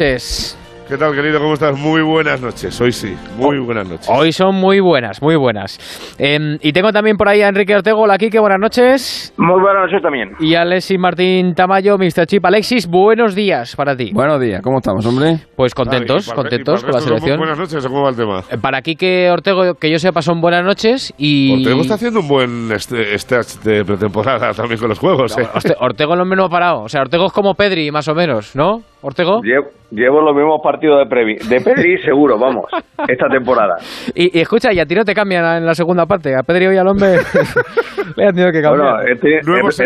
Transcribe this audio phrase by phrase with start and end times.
[0.00, 0.56] Es...
[0.90, 1.38] ¿Qué tal, querido?
[1.38, 1.78] ¿Cómo estás?
[1.78, 2.80] Muy buenas noches.
[2.80, 4.08] Hoy sí, muy buenas noches.
[4.10, 5.78] Hoy son muy buenas, muy buenas.
[6.18, 8.00] Em, y tengo también por ahí a Enrique Ortego.
[8.02, 9.32] Hola, Kike, buenas noches.
[9.36, 10.30] Muy buenas noches también.
[10.40, 12.26] Y Alexis Martín Tamayo, Mr.
[12.26, 12.44] Chip.
[12.44, 14.10] Alexis, buenos días para ti.
[14.12, 15.36] Buenos días, ¿cómo estamos, hombre?
[15.54, 17.38] Pues contentos, Ah, para- contentos y con para la selección.
[17.38, 18.40] Buenas noches, ¿cómo va el tema?
[18.50, 21.14] Eh, Para Kike Ortego, que yo sepa, son buenas noches.
[21.18, 21.52] Y.
[21.62, 25.38] Ortego está haciendo un buen este, stage de pretemporada también con los juegos.
[25.38, 25.42] ¿eh?
[25.54, 26.82] Orte- Ortego lo menos ha parado.
[26.82, 28.80] O sea, Ortego es como Pedri, más o menos, ¿no?
[29.02, 29.40] ¿Ortego?
[29.42, 32.66] Llevo, llevo los mismos partidos de, Previ, de Pedri, seguro, vamos,
[33.08, 33.76] esta temporada.
[34.14, 36.34] Y, y escucha, y a ti no te cambian en la segunda parte.
[36.34, 37.08] A Pedri hoy al hombre
[38.16, 39.02] le han tenido que cambiar.
[39.02, 39.80] Bueno, No hemos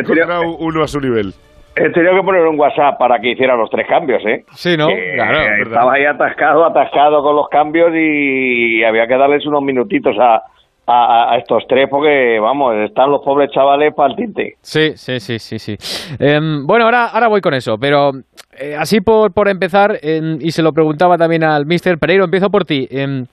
[0.59, 1.32] uno a su nivel.
[1.77, 4.45] he tenido que poner un WhatsApp para que hiciera los tres cambios, ¿eh?
[4.54, 4.87] sí, ¿no?
[4.88, 5.62] Que Claro.
[5.65, 10.42] estaba ahí atascado, atascado con los cambios y había que darles unos minutitos a,
[10.87, 14.55] a, estos tres porque, vamos, están los pobres chavales para el tinte.
[14.61, 15.77] Sí, sí, sí, sí, sí.
[16.19, 18.10] Em, bueno, ahora, ahora voy con eso, pero
[18.59, 22.48] eh, así por, por empezar, em, y se lo preguntaba también al Mister Pereiro, empiezo
[22.51, 22.87] por ti.
[22.91, 23.24] Em,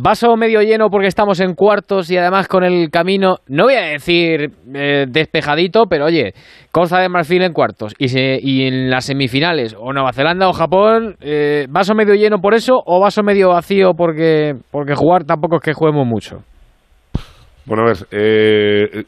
[0.00, 3.80] vaso medio lleno porque estamos en cuartos y además con el camino, no voy a
[3.82, 6.34] decir eh, despejadito, pero oye,
[6.70, 10.52] Costa de Marfil en cuartos y, se- y en las semifinales, o Nueva Zelanda o
[10.52, 15.56] Japón, eh, vaso medio lleno por eso o vaso medio vacío porque, porque jugar tampoco
[15.56, 16.42] es que juguemos mucho.
[17.68, 19.04] Bueno, a ver, eh,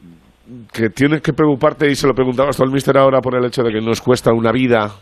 [0.70, 3.62] que tienes que preocuparte, y se lo preguntabas tú al mister ahora por el hecho
[3.62, 4.92] de que nos cuesta una vida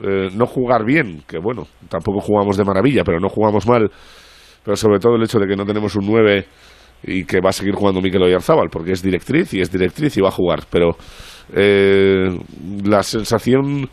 [0.00, 3.90] eh, no jugar bien, que bueno, tampoco jugamos de maravilla, pero no jugamos mal,
[4.64, 6.46] pero sobre todo el hecho de que no tenemos un 9
[7.02, 10.20] y que va a seguir jugando Mikel Oyarzábal, porque es directriz y es directriz y
[10.20, 10.90] va a jugar, pero
[11.52, 12.28] eh,
[12.84, 13.88] la sensación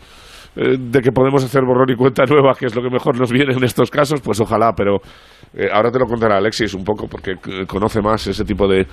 [0.56, 3.32] eh, de que podemos hacer borrón y cuenta nueva, que es lo que mejor nos
[3.32, 4.98] viene en estos casos, pues ojalá, pero
[5.54, 8.88] eh, ahora te lo contará Alexis un poco, porque eh, conoce más ese tipo de,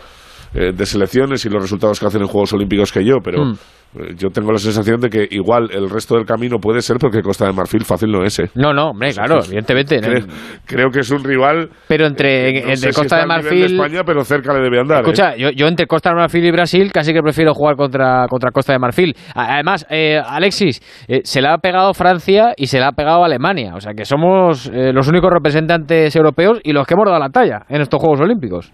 [0.55, 3.53] eh, de selecciones y los resultados que hacen en Juegos Olímpicos que yo, pero Mm.
[4.00, 7.20] eh, yo tengo la sensación de que igual el resto del camino puede ser porque
[7.22, 8.39] Costa de Marfil fácil no es.
[8.39, 8.50] ¿eh?
[8.55, 10.00] No, no, hombre, claro, evidentemente.
[10.00, 10.27] Creo,
[10.67, 11.69] creo que es un rival.
[11.89, 13.61] Pero entre, eh, no entre si Costa de Marfil.
[13.61, 15.00] de España, pero cerca le debe andar.
[15.00, 18.50] Escucha, yo, yo entre Costa de Marfil y Brasil casi que prefiero jugar contra, contra
[18.50, 19.15] Costa de Marfil.
[19.34, 20.81] Además, eh, Alexis,
[21.25, 23.75] se le ha pegado Francia y se le ha pegado Alemania.
[23.75, 27.28] O sea que somos eh, los únicos representantes europeos y los que hemos dado la
[27.31, 28.72] talla en estos Juegos Olímpicos.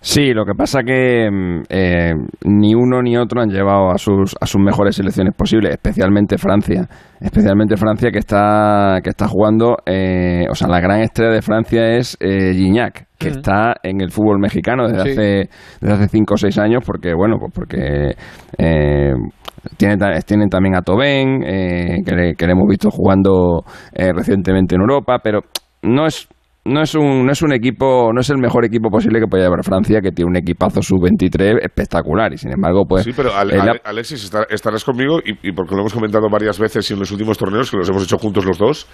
[0.00, 2.12] Sí, lo que pasa que mm, eh,
[2.44, 6.86] ni uno ni otro han llevado a sus, a sus mejores selecciones posibles, especialmente Francia.
[7.20, 11.96] Especialmente Francia que está, que está jugando, eh, o sea, la gran estrella de Francia
[11.96, 15.10] es eh, Gignac, que está en el fútbol mexicano desde Sí.
[15.10, 15.48] hace
[15.80, 18.12] desde hace cinco o seis años, porque bueno, pues porque
[18.56, 19.12] eh,
[19.76, 24.12] tienen, ta- tienen también a Tobén, eh, que, le, que le hemos visto jugando eh,
[24.14, 25.40] recientemente en Europa, pero
[25.82, 26.28] no es
[26.68, 29.44] no es un no es un equipo no es el mejor equipo posible que pueda
[29.44, 33.34] llevar Francia que tiene un equipazo sub 23 espectacular y sin embargo pues Sí, pero
[33.34, 37.00] Ale- Alexis, estar- estarás conmigo, y, y porque lo hemos comentado varias veces y en
[37.00, 38.86] los últimos torneos, que los hemos hecho juntos los dos,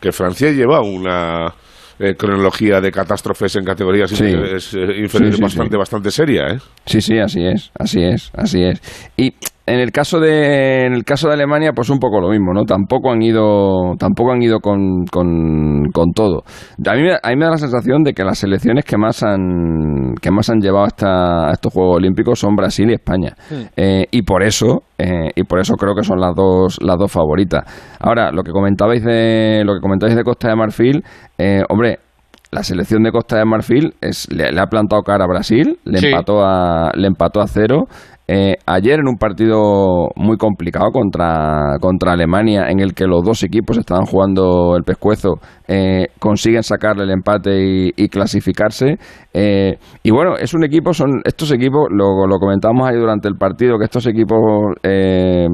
[0.00, 1.52] que Francia lleva una
[1.98, 4.16] eh, cronología de catástrofes en categorías Sí.
[4.24, 6.58] inferiores, eh, inferiores Sí, sí, bastante, bastante seria, ¿eh?
[6.84, 8.80] Sí, sí, así es, así es, así es.
[9.16, 9.34] Y
[9.66, 12.64] en el caso de en el caso de Alemania, pues un poco lo mismo, ¿no?
[12.64, 16.44] Tampoco han ido tampoco han ido con, con, con todo.
[16.86, 19.22] A mí, me- a mí me da la sensación de que las selecciones que más
[19.22, 23.34] han que más han llevado hasta a estos Juegos Olímpicos son Brasil y España.
[23.76, 27.10] Eh, y por eso eh, y por eso creo que son las dos las dos
[27.10, 27.64] favoritas.
[27.98, 31.02] Ahora, lo que comentabais de lo que comentabais de Costa de Marfil,
[31.38, 31.98] eh, hombre,
[32.52, 35.98] la selección de Costa de Marfil es, le, le ha plantado cara a Brasil, le
[35.98, 36.06] Sí.
[36.06, 37.86] empató a le empató a cero.
[38.28, 43.42] Eh, ayer en un partido muy complicado contra, contra Alemania, en el que los dos
[43.44, 45.34] equipos estaban jugando el pescuezo,
[45.68, 48.98] eh, consiguen sacarle el empate y, clasificarse.
[49.32, 53.36] Eh, y bueno, es un equipo, son estos equipos, lo, lo comentábamos ahí durante el
[53.36, 54.38] partido, que estos equipos
[54.82, 55.46] eh,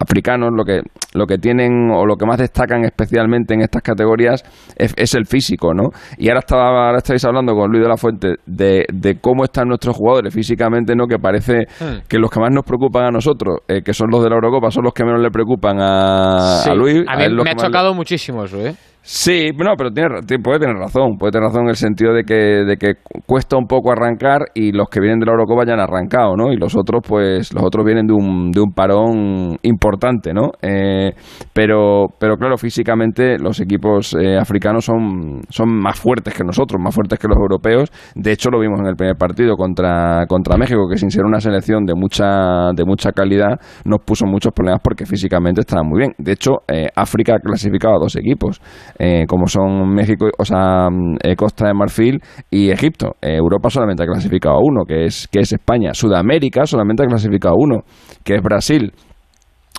[0.00, 0.80] africanos lo que,
[1.14, 4.42] lo que tienen o lo que más destacan especialmente en estas categorías
[4.76, 5.90] es, es el físico, ¿no?
[6.18, 9.68] Y ahora, estaba, ahora estáis hablando con Luis de la Fuente de, de cómo están
[9.68, 11.06] nuestros jugadores físicamente, ¿no?
[11.06, 12.02] Que parece Hmm.
[12.08, 14.70] que los que más nos preocupan a nosotros, eh, que son los de la Eurocopa,
[14.70, 16.96] son los que menos le preocupan a, Sí, a Luis.
[17.08, 18.74] a mí me ha le- chocado muchísimo eso, ¿eh?
[19.04, 22.22] Sí, no, pero tiene, ti- puede tener razón, puede tener razón en el sentido de
[22.22, 22.94] que, de que
[23.26, 26.52] cuesta un poco arrancar y los que vienen de la Eurocopa ya han arrancado, ¿no?
[26.52, 30.52] Y los otros, pues, los otros vienen de un, de un parón importante, ¿no?
[30.62, 31.10] Eh,
[31.52, 36.94] pero, pero claro, físicamente los equipos eh, africanos son, son más fuertes que nosotros, más
[36.94, 37.90] fuertes que los europeos.
[38.14, 41.40] De hecho, lo vimos en el primer partido contra, contra México, que sin ser una
[41.40, 46.12] selección de mucha, de mucha calidad, nos puso muchos problemas porque físicamente estaban muy bien.
[46.18, 48.60] De hecho, eh, África ha clasificado a dos equipos
[48.98, 53.16] eh, como son México, o sea, mm, eh, Costa de Marfil y Egipto.
[53.20, 55.94] Eh, Europa solamente ha clasificado a uno, que es, que es España.
[55.94, 57.80] Sudamérica solamente ha clasificado a uno,
[58.24, 58.92] que es Brasil.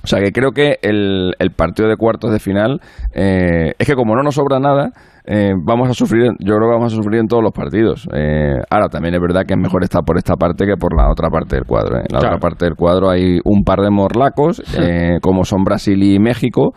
[0.04, 2.82] O sea que creo que el, el partido de cuartos de final
[3.14, 4.92] eh, es que como no nos sobra nada,
[5.26, 8.06] eh, vamos a sufrir, yo creo que vamos a sufrir en todos los partidos.
[8.14, 11.10] Eh, ahora, también es verdad que es mejor estar por esta parte que por la
[11.10, 12.00] otra parte del cuadro.
[12.00, 14.62] En la otra parte del cuadro hay un par de morlacos,
[15.22, 16.74] como son Brasil y México,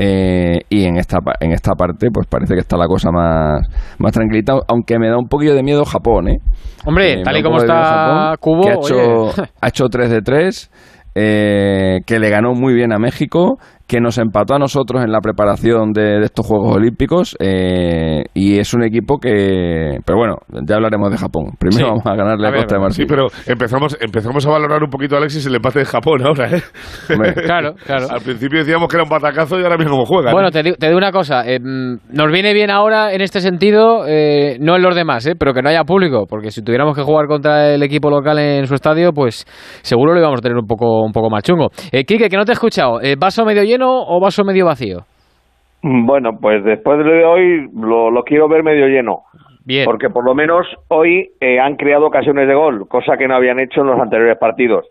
[0.00, 3.66] y en esta en esta parte pues parece que está la cosa más
[3.98, 6.38] más tranquilita aunque me da un poquillo de miedo Japón ¿eh?
[6.86, 10.70] hombre tal y como está Cubo que ha hecho, ha hecho 3 de 3
[11.14, 13.58] eh, que le ganó muy bien a México
[13.88, 18.72] que nos empató a nosotros en la preparación de, estos Juegos Olímpicos eh, y es
[18.74, 19.98] un equipo que...
[20.04, 20.36] Pero bueno,
[20.66, 21.50] ya hablaremos de Japón.
[21.58, 23.04] Primero vamos a ganarle a, Costa de Marfil.
[23.04, 26.62] Sí, pero empezamos, empezamos a valorar un poquito, Alexis, el empate de Japón ahora, ¿eh?
[27.44, 28.06] claro, claro.
[28.10, 30.32] Al principio decíamos que era un batacazo y ahora mismo cómo juega.
[30.32, 31.42] Bueno, te, digo, una cosa.
[31.46, 35.52] Eh, nos viene bien ahora en este sentido, eh, no en los demás, eh, pero
[35.52, 38.74] que no haya público, porque si tuviéramos que jugar contra el equipo local en su
[38.74, 39.44] estadio, pues
[39.82, 41.70] seguro lo íbamos a tener un poco, un poco más chungo.
[41.90, 43.00] Eh, Quique, que no te he escuchado.
[43.18, 45.04] ¿Vaso medio lleno o vaso medio vacío?
[45.82, 49.22] Bueno, pues después de hoy lo, quiero ver medio lleno.
[49.64, 49.84] Bien.
[49.84, 53.60] Porque por lo menos hoy eh, han creado ocasiones de gol, cosa que no habían
[53.60, 54.86] hecho en los anteriores partidos.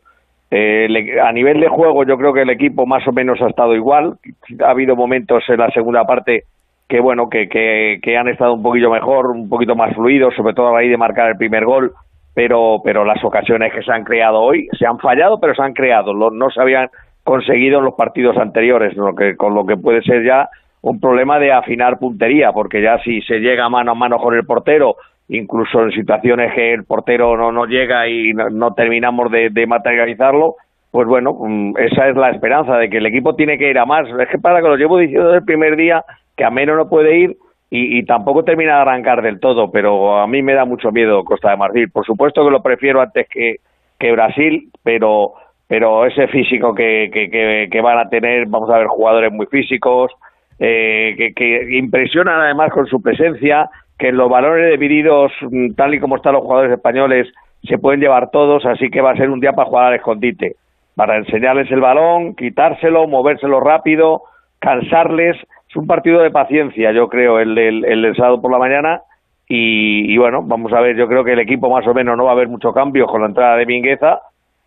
[0.49, 0.87] Eh,
[1.21, 4.17] a nivel de juego, yo creo que el equipo más o menos ha estado igual.
[4.63, 6.43] Ha habido momentos en la segunda parte
[6.87, 10.69] que, bueno, que, que, han estado un poquito mejor, un poquito más fluidos, sobre todo
[10.69, 11.91] a raíz de marcar el primer gol.
[12.33, 15.73] Pero, pero las ocasiones que se han creado hoy se han fallado, pero se han
[15.73, 16.13] creado.
[16.13, 16.87] no se habían
[17.27, 20.47] conseguido en los partidos anteriores, lo que, con lo que puede ser ya
[20.81, 24.45] un problema de afinar puntería, porque ya si se llega mano a mano con el
[24.45, 24.95] portero,
[25.27, 30.55] incluso en situaciones que el portero no, no llega y no, terminamos de, materializarlo,
[30.89, 33.85] pues bueno, mm, esa es la esperanza de que el equipo tiene que ir a
[33.85, 34.07] más.
[34.07, 36.05] Es que para que lo llevo diciendo desde el primer día,
[36.37, 37.35] que a menos no puede ir
[37.69, 41.25] y, y, tampoco termina de arrancar del todo, pero a mí me da mucho miedo
[41.25, 41.91] Costa de Marfil.
[41.91, 43.57] Por supuesto que lo prefiero antes que,
[43.99, 45.33] que Brasil, pero
[45.67, 50.11] pero ese físico que, van a tener, vamos a ver jugadores muy físicos,
[50.59, 53.69] eh, que, impresionan además con su presencia,
[53.99, 57.27] que los valores divididos, mm, tal y como están los jugadores españoles,
[57.63, 60.55] se pueden llevar todos, así que va a ser un día para jugar al escondite,
[60.95, 64.21] para enseñarles el balón, quitárselo, movérselo rápido,
[64.59, 65.35] cansarles.
[65.69, 69.01] Es un partido de paciencia, yo creo, el del, el sábado por la mañana.
[69.49, 72.25] Y, y, bueno, vamos a ver, yo creo que el equipo más o menos no
[72.25, 74.21] va a haber mucho cambio con la entrada de Mingueza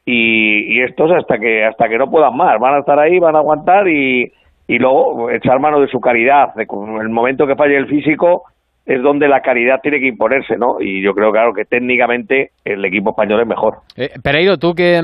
[0.05, 3.41] y, estos hasta que hasta que no puedan más van a estar ahí van a
[3.41, 4.33] aguantar y,
[4.67, 8.45] y luego echar mano de su caridad de, el momento que falle el físico
[8.87, 10.81] es donde la caridad tiene que imponerse, ¿no?
[10.81, 13.75] Y yo creo, claro, que técnicamente el equipo español es mejor.
[13.95, 15.01] Eh, Pereiro, tú que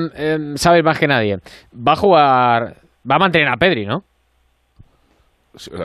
[0.56, 1.36] sabes más que nadie,
[1.72, 2.74] va a jugar,
[3.08, 4.02] va a mantener a Pedri, ¿no?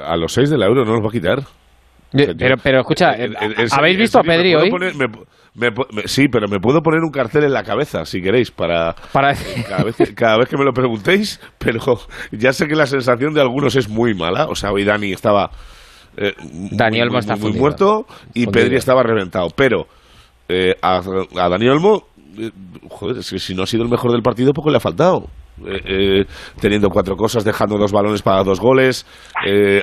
[0.04, 1.40] A los seis del euro no los va a quitar.
[2.12, 3.16] Pero, pero escucha,
[3.78, 4.72] ¿habéis visto a Pedri hoy?
[6.06, 9.34] Sí, pero me puedo poner un cartel en la cabeza, si queréis, para, para...
[9.68, 11.80] Cada, vez que, cada vez que me lo preguntéis, pero
[12.32, 14.48] ya sé que la sensación de algunos es muy mala.
[14.48, 15.52] O sea, hoy Dani estaba
[16.18, 16.34] eh,
[16.72, 19.48] Daniel muy, está muy, muerto y Pedri estaba reventado.
[19.56, 19.88] Pero
[20.48, 22.04] eh, a, a Dani Olmo,
[22.38, 22.52] eh,
[22.90, 25.28] joder, es que si no ha sido el mejor del partido, poco le ha faltado.
[25.66, 26.26] Eh,
[26.60, 29.06] teniendo cuatro cosas, dejando dos balones para dos goles,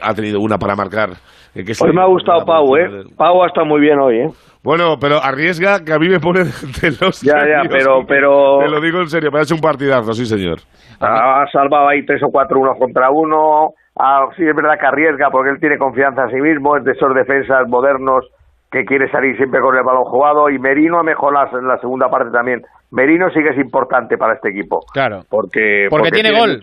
[0.03, 1.19] ha tenido una para marcar
[1.55, 3.05] Hoy me ha gustado Pau, ¿eh?
[3.17, 4.31] Pau ha estado muy bien hoy, ¿eh?
[4.63, 6.41] Bueno, pero arriesga que a mí me pone
[6.83, 8.59] de los Ya, ya, pero, pero...
[8.59, 10.59] Te lo digo en serio, me ha hecho un partidazo, sí, señor.
[11.01, 13.71] Ha salvado ahí tres o cuatro uno contra uno.
[13.99, 16.93] Ah, sí, es verdad que arriesga porque él tiene confianza en sí mismo, es de
[16.93, 18.27] esos defensas modernos
[18.71, 22.09] que quiere salir siempre con el balón jugado y Merino ha mejorado en la segunda
[22.09, 22.63] parte también.
[22.91, 24.81] Merino sí que es importante para este equipo.
[24.93, 25.23] Claro.
[25.31, 26.61] Porque, porque, tiene, gol.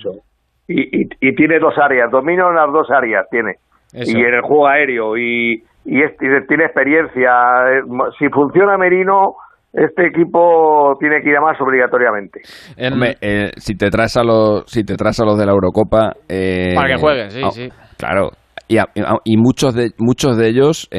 [0.67, 3.55] Y, y, y, tiene dos áreas, domina en las dos áreas, tiene
[4.03, 5.99] y en el juego aéreo y, y,
[6.47, 7.31] tiene experiencia.
[7.69, 7.81] Eh,
[8.19, 9.35] si funciona Merino,
[9.71, 12.41] este equipo tiene que ir a más obligatoriamente.
[12.77, 16.13] Hombre, eh, si te traes a los si te traes a los de la Eurocopa
[16.27, 17.69] eh, para que jueguen, sí, sí.
[17.97, 18.31] Claro.
[18.67, 18.77] Y,
[19.25, 20.89] y, muchos de muchos de ellos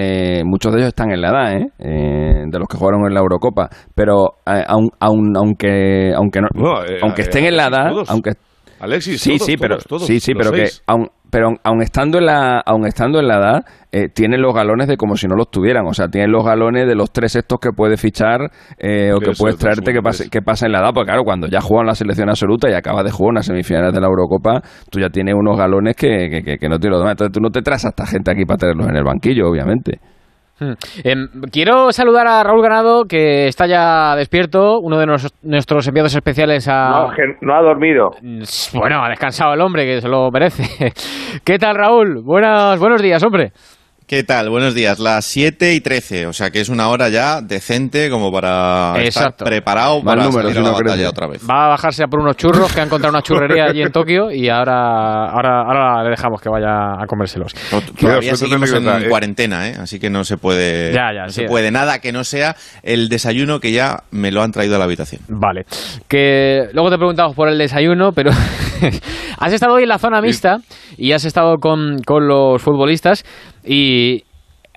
[0.45, 4.35] muchos de ellos están en la edad de los que jugaron en la Eurocopa pero
[4.45, 6.49] aun, aunque aunque no,
[7.03, 8.35] aunque estén en la edad aunque
[8.81, 12.87] Alexis, sí, sí, pero sí, sí, pero que aun, pero aun estando en la, aun
[12.87, 15.87] estando en la edad, eh, tienen los galones de como si no los tuvieran.
[15.87, 19.33] O sea, tienen los galones de los tres estos que puede fichar eh, o que
[19.37, 20.91] puedes traerte que pase, que pasa en la edad.
[20.95, 24.01] Porque claro, cuando ya juegan la selección absoluta y acaba de jugar unas semifinales de
[24.01, 27.13] la Eurocopa, tú ya tienes unos galones que, que, que, no tienes los demás.
[27.13, 29.99] Entonces tú no te traes a esta gente aquí para tenerlos en el banquillo, obviamente.
[30.59, 30.73] Hmm.
[31.05, 35.07] Em, quiero saludar a Raúl Ganado, que está ya despierto, uno de
[35.43, 37.09] nuestros enviados especiales a...
[37.43, 38.11] No, ha dormido.
[38.73, 40.93] Bueno, ha descansado el hombre, que se lo merece.
[41.45, 42.23] ¿Qué tal, Raúl?
[42.23, 43.53] Buenas, buenos días, hombre.
[44.07, 44.51] ¿Qué tal?
[44.51, 45.01] Buenos días.
[45.01, 49.35] Las 7 y 13, o sea que es una hora ya decente como para estar
[49.35, 51.43] preparado para salir a la batalla otra vez.
[51.43, 54.31] Va a bajarse a por unos churros que ha encontrado una churrería allí en Tokio
[54.31, 57.53] y ahora, ahora, ahora le dejamos que vaya a comérselos.
[57.99, 59.09] todavía seguimos en eh.
[59.09, 59.75] cuarentena, ¿eh?
[59.77, 63.73] así que no se puede, no se puede nada que no sea el desayuno que
[63.73, 65.23] ya me lo han traído a la habitación.
[65.27, 65.65] Vale.
[66.07, 68.31] Que luego te preguntamos por el desayuno, pero
[69.39, 70.59] has estado hoy en la zona mixta
[70.97, 73.25] y has estado con, con los futbolistas.
[73.67, 74.23] Y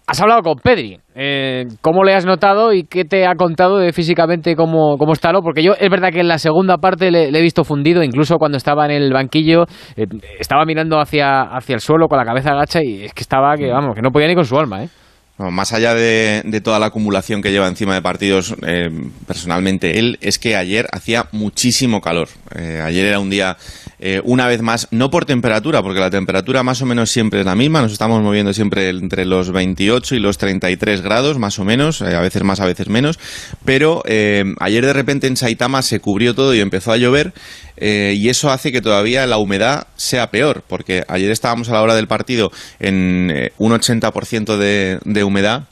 [0.10, 1.00] has hablado con Pedri.
[1.14, 5.32] Eh, ¿Cómo le has notado y qué te ha contado de físicamente cómo, cómo está?
[5.32, 5.42] ¿no?
[5.42, 8.58] Porque yo es verdad que en la segunda parte le, he visto fundido, incluso cuando
[8.58, 9.66] estaba en el banquillo,
[9.96, 10.08] eh,
[10.40, 13.70] estaba mirando hacia, hacia el suelo con la cabeza agacha y es que estaba que,
[13.70, 14.90] vamos, que no podía ni con su alma, ¿eh?
[15.38, 18.90] más allá de, toda la acumulación que lleva encima de partidos, eh,
[19.26, 22.28] personalmente él, es que ayer hacía muchísimo calor.
[22.54, 23.56] ayer era un día
[24.00, 27.46] eh, una vez más, no por temperatura, porque la temperatura más o menos siempre es
[27.46, 31.66] la misma, nos estamos moviendo siempre entre los 28 y los 33 grados, más o
[31.66, 33.20] menos, eh, a veces más, a veces menos,
[33.66, 37.34] pero eh, ayer de repente en Saitama se cubrió todo y empezó a llover,
[37.82, 41.96] y eso hace que todavía la humedad sea peor, porque ayer estábamos a la hora
[41.96, 42.52] del partido
[42.82, 45.64] en un 80% de, de humedad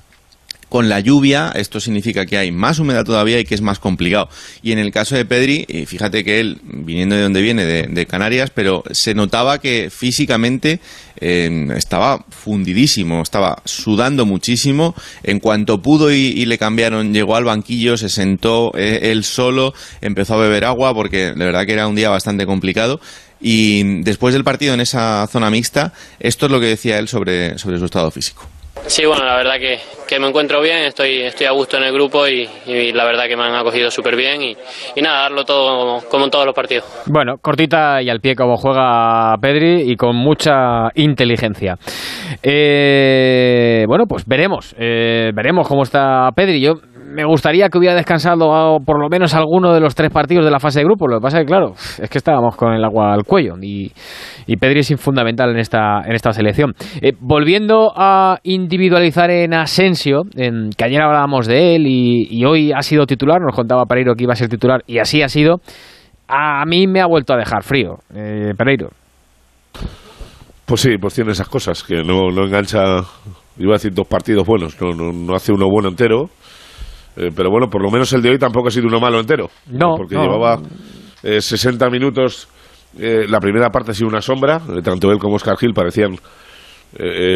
[0.70, 4.30] con la lluvia, esto significa que hay más humedad todavía y que es más complicado.
[4.62, 8.52] Y en el caso de Pedri, fíjate que él, viniendo de donde viene, de, Canarias,
[8.54, 10.80] pero se notaba que físicamente
[11.20, 14.96] eh, estaba fundidísimo, estaba sudando muchísimo.
[15.24, 20.36] En cuanto pudo y, le cambiaron, llegó al banquillo, se sentó eh, él solo, empezó
[20.36, 23.00] a beber agua porque de verdad que era un día bastante complicado.
[23.40, 27.58] Y después del partido en esa zona mixta, esto es lo que decía él sobre,
[27.60, 28.48] sobre su estado físico.
[28.86, 31.94] Sí, bueno, la verdad que, que, me encuentro bien, estoy, estoy a gusto en el
[31.94, 32.48] grupo y,
[32.94, 34.56] la verdad que me han acogido súper bien y,
[34.96, 36.86] y, nada, darlo todo como, en todos los partidos.
[37.06, 41.78] Bueno, cortita y al pie como juega Pedri y con mucha inteligencia.
[42.42, 46.62] Eh, bueno, pues veremos, eh, veremos cómo está Pedri.
[46.62, 46.76] Yo
[47.08, 50.60] me gustaría que hubiera descansado por lo menos alguno de los tres partidos de la
[50.60, 51.08] fase de grupo.
[51.08, 53.92] Lo que pasa es que, claro, es que estábamos con el agua al cuello y,
[54.60, 56.74] Pedri es fundamental en esta, en esta selección.
[57.02, 62.82] Eh, volviendo a individualizar en Asensio, en, que ayer hablábamos de él y, hoy ha
[62.82, 65.58] sido titular, nos contaba Pereiro que iba a ser titular y así ha sido,
[66.28, 68.90] a mí me ha vuelto a dejar frío, eh, Pereiro.
[70.66, 72.80] Pues sí, pues tiene esas cosas, que no, no engancha,
[73.58, 76.30] iba a decir dos partidos buenos, no, no hace uno bueno entero
[77.18, 79.50] eh, pero bueno, por lo menos el de hoy tampoco ha sido uno malo entero.
[79.68, 79.96] No.
[79.96, 80.60] Porque llevaba
[81.24, 82.48] 60 eh, minutos.
[83.00, 84.62] Eh, la primera parte ha sido una sombra.
[84.84, 86.16] tanto él como Oscar Gil parecían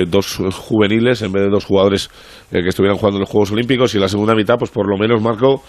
[0.08, 2.10] dos juveniles en vez de dos jugadores
[2.50, 3.94] que estuvieran jugando en los Juegos Olímpicos.
[3.94, 5.62] Y en la segunda mitad, pues por lo menos Marco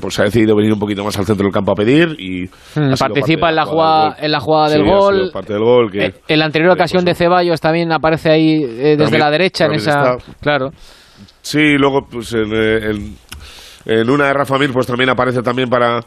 [0.00, 2.14] pues ha decidido venir un poquito más al centro del campo a pedir.
[2.18, 5.30] y hmm, Participa en la, jugada, en la jugada del gol.
[5.32, 9.64] Parte del gol en la anterior ocasión de Ceballos también aparece ahí desde la derecha
[9.64, 10.16] en esa.
[10.40, 10.70] Claro.
[11.40, 13.16] Sí, luego pues en, en
[13.86, 16.00] una de Rafa Mir, pues también aparece también para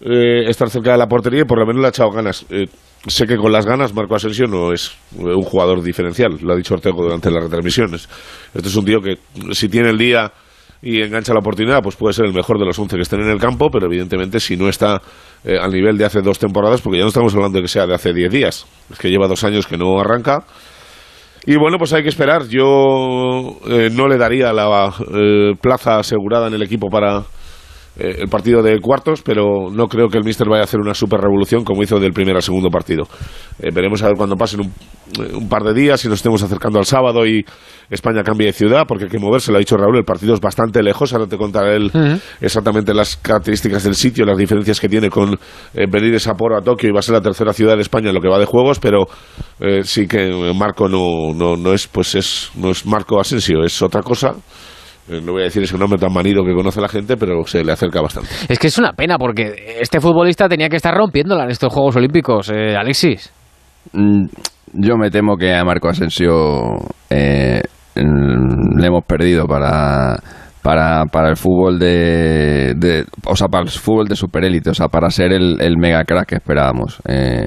[0.00, 2.44] eh, estar cerca de la portería y por lo menos le ha echado ganas.
[2.50, 2.66] Eh,
[3.06, 6.74] sé que con las ganas Marco Asensio no es un jugador diferencial, lo ha dicho
[6.74, 8.08] Ortego durante las retransmisiones.
[8.54, 9.18] Este es un tío que
[9.52, 10.30] si tiene el día
[10.82, 13.30] y engancha la oportunidad, pues puede ser el mejor de los 11 que estén en
[13.30, 15.00] el campo, pero evidentemente si no está
[15.44, 17.86] eh, al nivel de hace dos temporadas, porque ya no estamos hablando de que sea
[17.86, 20.44] de hace diez días, es que lleva dos años que no arranca
[21.46, 22.48] y bueno, pues hay que esperar.
[22.48, 27.22] Yo eh, no le daría la eh, plaza asegurada en el equipo para
[27.98, 30.94] eh, el partido de cuartos, pero no creo que el Mister vaya a hacer una
[30.94, 33.04] super revolución como hizo del primer al segundo partido.
[33.58, 34.72] veremos a ver cuando pasen un,
[35.34, 37.44] un, par de días, si nos estemos acercando al sábado y
[37.90, 40.40] España cambie de ciudad, porque hay que moverse, lo ha dicho Raúl, el partido es
[40.40, 45.08] bastante lejos, ahora te contaré él exactamente las características del sitio, las diferencias que tiene
[45.08, 45.34] con
[45.74, 48.08] eh, venir de Sapporo a Tokio y va a ser la tercera ciudad de España
[48.08, 49.06] en lo que va de juegos, pero
[49.60, 53.80] eh, sí que Marco no, no, no, es, pues es, no es Marco Asensio, es
[53.82, 54.34] otra cosa.
[55.08, 57.64] Eh, no voy a decir ese nombre tan manido que conoce la gente, pero se
[57.64, 58.28] le acerca bastante.
[58.48, 61.96] Es que es una pena porque este futbolista tenía que estar rompiéndola en estos Juegos
[61.96, 63.32] Olímpicos, Alexis.
[63.92, 64.26] Mm,
[64.72, 66.76] yo me temo que a Marco Asensio
[67.08, 67.62] eh,
[67.94, 70.16] le hemos perdido para,
[70.62, 75.10] para, para el fútbol de, o sea, para el fútbol de superélite, o sea, para
[75.10, 77.00] ser el, el mega crack que esperábamos.
[77.08, 77.46] Eh,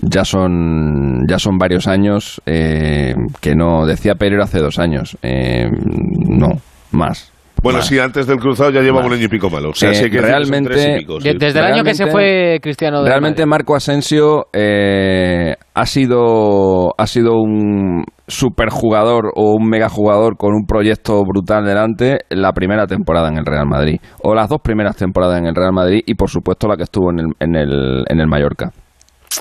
[0.00, 6.50] ya son ya son varios años eh, que no decía Pereira hace dos años no
[6.92, 9.70] más bueno, sí, antes del cruzado ya lleva un año y pico malo.
[9.70, 11.04] O sea, eh, que realmente,
[11.38, 13.04] desde el año que se fue Cristiano.
[13.04, 20.66] realmente Marco Asensio eh, ha sido ha sido un superjugador o un megajugador con un
[20.66, 25.38] proyecto brutal delante la primera temporada en el Real Madrid o las dos primeras temporadas
[25.38, 28.20] en el Real Madrid y por supuesto la que estuvo en el, en el, en
[28.20, 28.70] el Mallorca.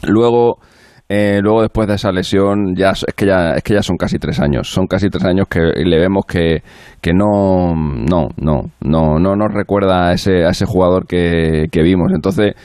[0.07, 0.57] Luego
[1.09, 4.19] Eh, luego después de esa lesión ya es que ya es que ya son casi
[4.19, 6.63] tres años son casi tres años que le vemos que,
[7.01, 11.81] que no no no no no nos recuerda a ese a ese jugador que, que
[11.81, 12.55] vimos entonces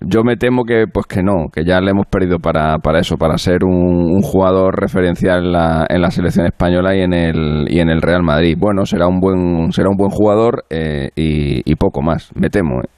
[0.00, 3.16] yo me temo que pues que no, que ya le hemos perdido para, para eso,
[3.16, 7.80] para ser un, jugador referencial en la, en la, selección española y en el y
[7.80, 8.56] en el Real Madrid.
[8.58, 12.80] Bueno, será un buen será un buen jugador eh, y, poco más, me temo.
[12.80, 12.88] Eh.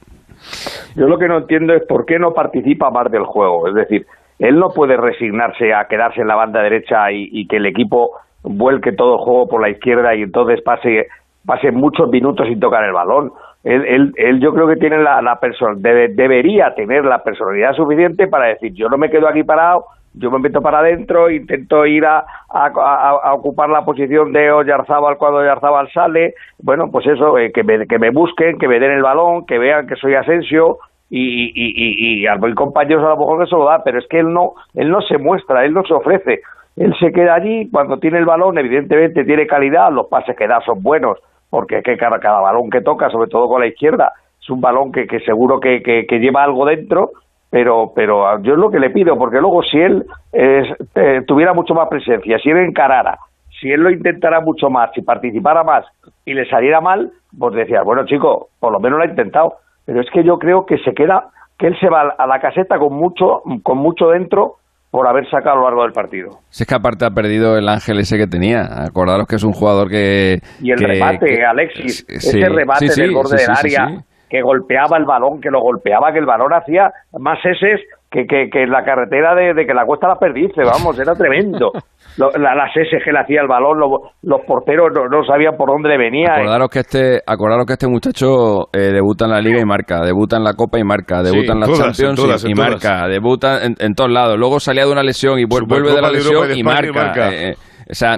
[0.95, 4.05] Yo lo que no entiendo es por qué no participa más del juego, es decir,
[4.39, 8.11] él no puede resignarse a quedarse en la banda derecha y, que el equipo
[8.43, 11.07] vuelque todo juego por la izquierda y entonces pase
[11.45, 13.33] pase muchos minutos sin tocar el balón.
[13.63, 15.39] Él, él, yo creo que tiene la, la
[15.77, 19.85] debería tener la personalidad suficiente para decir yo no me quedo aquí parado
[20.15, 25.39] yo me meto para adentro intento ir a, a, ocupar la posición de Oyarzábal cuando
[25.39, 29.01] Oyarzábal sale bueno pues eso eh, que, me, que me busquen que me den el
[29.01, 30.79] balón que vean que soy Asensio
[31.15, 34.19] y, y, y, y compañeros a lo mejor que se lo da pero es que
[34.19, 36.41] él no él no se muestra él no se ofrece.
[36.75, 40.59] Él se queda allí cuando tiene el balón evidentemente tiene calidad los pases que da
[40.61, 41.19] son buenos
[41.53, 44.59] porque es que cada, cada balón que toca, sobre todo con la izquierda, es un
[44.59, 47.11] balón que, que seguro que, que, lleva algo dentro,
[47.51, 51.75] pero, pero yo es lo que le pido, porque luego si él eh, tuviera mucho
[51.75, 53.19] más presencia, si él encarara,
[53.61, 55.85] si él lo intentara mucho más, si participara más
[56.25, 59.53] y le saliera mal, pues decía, bueno chico, por lo menos lo ha intentado,
[59.85, 62.77] pero es que yo creo que se queda, que él se va a la caseta
[62.77, 64.57] con mucho, con mucho dentro
[64.93, 66.39] por haber sacado a lo largo del partido.
[66.49, 68.85] Si es que aparte ha perdido el ángel ese que tenía.
[68.85, 70.37] Acordaros que es un jugador que...
[70.61, 75.49] Y el remate, Alexis, ese remate del borde del área, que golpeaba el balón, que
[75.49, 77.81] lo golpeaba, que el balón hacía más eses
[78.13, 81.71] que, que, que la carretera de, de, que la cuesta la perdice, vamos, era tremendo.
[82.17, 86.35] las S que le hacía el balón, los porteros no, sabían por dónde le venía.
[86.35, 90.37] Acordaros que este, acordaros que este muchacho eh, debuta en la Liga y marca, debuta
[90.37, 94.37] en la Copa y marca, debuta en la Champions y, marca, debuta en, todos lados.
[94.37, 97.29] Luego salía de una lesión y vuelve de la lesión y marca.
[97.31, 97.53] Eh, eh,
[97.89, 98.17] o sea,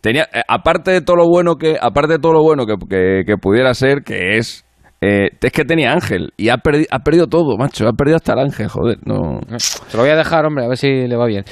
[0.00, 3.74] tenía, aparte de todo lo bueno que, aparte de todo lo bueno que, que, pudiera
[3.74, 4.63] ser, que es
[5.00, 7.86] es que tenía Ángel y ha, perdido ha perdido todo, macho.
[7.86, 8.98] Ha perdido hasta el Ángel, joder.
[9.04, 9.40] No.
[9.58, 11.44] Se lo voy a dejar, hombre, a ver si le va bien.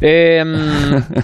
[0.00, 0.42] Eh,